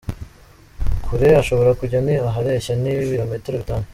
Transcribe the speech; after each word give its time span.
Kure 1.05 1.27
ashobora 1.41 1.71
kujya 1.79 1.99
ni 2.05 2.15
ahareshya 2.29 2.73
n’ibilometero 2.77 3.55
bitanu. 3.61 3.85